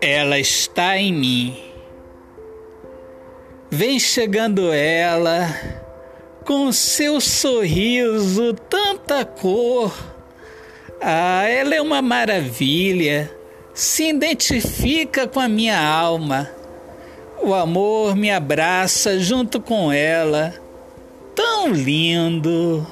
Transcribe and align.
Ela 0.00 0.38
está 0.38 0.98
em 0.98 1.12
mim. 1.12 1.56
Vem 3.70 3.98
chegando 3.98 4.70
ela, 4.70 5.48
com 6.44 6.70
seu 6.70 7.20
sorriso, 7.20 8.52
tanta 8.68 9.24
cor. 9.24 9.96
Ah, 11.00 11.48
ela 11.48 11.74
é 11.74 11.80
uma 11.80 12.02
maravilha, 12.02 13.30
se 13.72 14.10
identifica 14.10 15.26
com 15.26 15.40
a 15.40 15.48
minha 15.48 15.78
alma. 15.78 16.50
O 17.42 17.54
amor 17.54 18.14
me 18.14 18.30
abraça 18.30 19.18
junto 19.18 19.60
com 19.60 19.90
ela, 19.90 20.54
tão 21.34 21.72
lindo. 21.72 22.86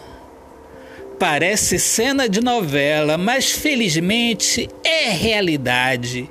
Parece 1.23 1.79
cena 1.79 2.29
de 2.29 2.41
novela, 2.41 3.17
mas 3.17 3.53
felizmente 3.53 4.69
é 4.83 5.11
realidade. 5.11 6.29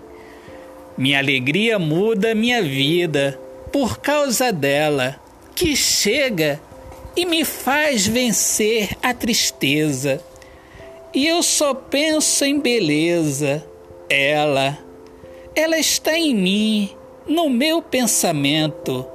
Minha 0.98 1.20
alegria 1.20 1.80
muda 1.80 2.36
minha 2.36 2.62
vida 2.62 3.40
por 3.72 4.00
causa 4.00 4.52
dela, 4.52 5.18
que 5.56 5.78
chega 5.78 6.62
e 7.16 7.26
me 7.26 7.46
faz 7.46 8.06
vencer 8.06 8.90
a 9.02 9.14
tristeza. 9.14 10.22
E 11.14 11.26
eu 11.26 11.42
só 11.42 11.74
penso 11.74 12.44
em 12.44 12.60
beleza. 12.60 13.66
Ela, 14.10 14.78
ela 15.56 15.78
está 15.78 16.18
em 16.18 16.36
mim, 16.36 16.90
no 17.26 17.50
meu 17.50 17.82
pensamento. 17.82 19.08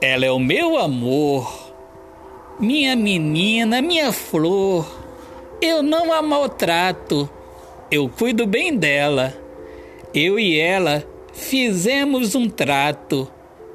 Ela 0.00 0.26
é 0.26 0.32
o 0.32 0.40
meu 0.40 0.76
amor, 0.76 1.69
minha 2.60 2.94
menina, 2.94 3.80
minha 3.80 4.12
flor. 4.12 4.86
Eu 5.62 5.82
não 5.82 6.12
a 6.12 6.22
maltrato, 6.22 7.28
eu 7.90 8.08
cuido 8.08 8.46
bem 8.46 8.76
dela. 8.76 9.34
Eu 10.12 10.38
e 10.38 10.58
ela 10.58 11.04
fizemos 11.32 12.34
um 12.34 12.48
trato. 12.48 13.30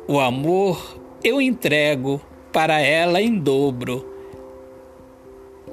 O 0.07 0.19
amor 0.19 0.99
eu 1.23 1.41
entrego 1.41 2.21
para 2.51 2.79
ela 2.79 3.21
em 3.21 3.37
dobro. 3.37 4.13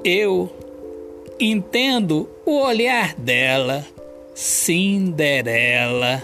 Eu 0.04 0.50
entendo 1.38 2.28
o 2.46 2.60
olhar 2.60 3.14
dela, 3.14 3.86
Cinderela. 4.34 6.22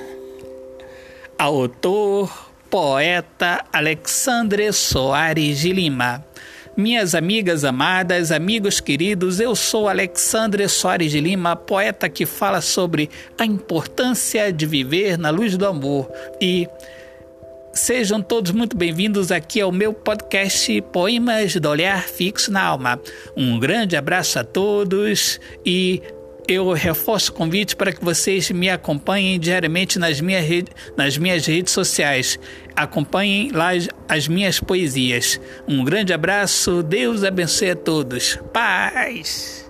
Autor, 1.39 2.51
poeta 2.69 3.65
Alexandre 3.73 4.73
Soares 4.73 5.61
de 5.61 5.73
Lima. 5.73 6.28
Minhas 6.79 7.13
amigas 7.13 7.65
amadas, 7.65 8.31
amigos 8.31 8.79
queridos, 8.79 9.41
eu 9.41 9.57
sou 9.57 9.89
Alexandre 9.89 10.69
Soares 10.69 11.11
de 11.11 11.21
Lima, 11.21 11.57
poeta 11.57 12.09
que 12.09 12.25
fala 12.25 12.61
sobre 12.61 13.11
a 13.37 13.45
importância 13.45 14.53
de 14.53 14.65
viver 14.65 15.19
na 15.19 15.29
luz 15.29 15.57
do 15.57 15.67
amor. 15.67 16.09
E 16.41 16.69
sejam 17.73 18.23
todos 18.23 18.53
muito 18.53 18.77
bem-vindos 18.77 19.33
aqui 19.33 19.61
ao 19.61 19.73
meu 19.73 19.93
podcast 19.93 20.81
Poemas 20.93 21.57
do 21.57 21.69
Olhar 21.69 22.05
Fixo 22.05 22.53
na 22.53 22.63
Alma. 22.63 23.01
Um 23.37 23.59
grande 23.59 23.97
abraço 23.97 24.39
a 24.39 24.45
todos 24.45 25.41
e 25.67 26.01
eu 26.49 26.73
reforço 26.73 27.31
o 27.31 27.35
convite 27.35 27.77
para 27.77 27.93
que 27.93 28.03
vocês 28.03 28.51
me 28.51 28.71
acompanhem 28.71 29.39
diariamente 29.39 29.99
nas 29.99 30.19
minhas, 30.19 30.45
rede, 30.45 30.71
nas 30.97 31.19
minhas 31.19 31.45
redes 31.45 31.73
sociais. 31.73 32.39
Acompanhem 32.75 33.51
lá 33.53 33.73
as, 33.73 33.89
as 34.09 34.27
minhas 34.27 34.59
poesias. 34.59 35.39
Um 35.69 35.85
grande 35.85 36.13
abraço, 36.13 36.83
Deus 36.83 37.23
abençoe 37.23 37.71
a 37.71 37.77
todos. 37.77 38.39
Paz! 38.53 39.68